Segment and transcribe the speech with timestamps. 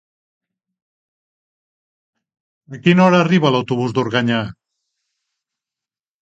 [2.77, 4.41] A quina hora arriba l'autobús d'Organyà?